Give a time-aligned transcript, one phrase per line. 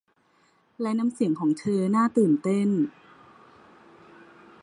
[0.81, 2.69] และน้ำเสียงของเธอน่าตื่นเต้น